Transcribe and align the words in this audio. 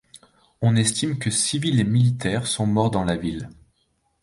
On 0.63 0.75
estime 0.75 1.19
que 1.19 1.29
civils 1.29 1.79
et 1.79 1.83
militaires 1.83 2.47
sont 2.47 2.65
morts 2.65 2.89
dans 2.89 3.03
la 3.05 3.15
ville. 3.17 3.51